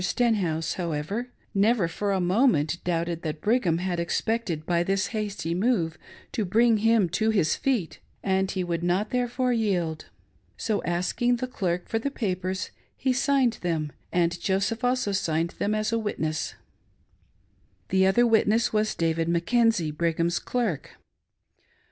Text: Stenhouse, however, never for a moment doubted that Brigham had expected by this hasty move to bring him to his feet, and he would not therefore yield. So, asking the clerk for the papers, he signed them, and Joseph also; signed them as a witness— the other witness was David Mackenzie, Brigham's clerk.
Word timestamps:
Stenhouse, 0.03 0.73
however, 0.81 1.29
never 1.53 1.87
for 1.87 2.11
a 2.11 2.19
moment 2.19 2.83
doubted 2.83 3.21
that 3.21 3.39
Brigham 3.39 3.77
had 3.77 3.99
expected 3.99 4.65
by 4.65 4.81
this 4.81 5.05
hasty 5.13 5.53
move 5.53 5.99
to 6.31 6.43
bring 6.43 6.77
him 6.77 7.07
to 7.09 7.29
his 7.29 7.55
feet, 7.55 7.99
and 8.23 8.49
he 8.49 8.63
would 8.63 8.81
not 8.81 9.11
therefore 9.11 9.53
yield. 9.53 10.07
So, 10.57 10.81
asking 10.85 11.35
the 11.35 11.45
clerk 11.45 11.87
for 11.87 11.99
the 11.99 12.09
papers, 12.09 12.71
he 12.97 13.13
signed 13.13 13.59
them, 13.61 13.91
and 14.11 14.41
Joseph 14.41 14.83
also; 14.83 15.11
signed 15.11 15.51
them 15.59 15.75
as 15.75 15.91
a 15.91 15.99
witness— 15.99 16.55
the 17.89 18.07
other 18.07 18.25
witness 18.25 18.73
was 18.73 18.95
David 18.95 19.29
Mackenzie, 19.29 19.91
Brigham's 19.91 20.39
clerk. 20.39 20.93